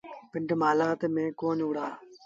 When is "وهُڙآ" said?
1.65-1.87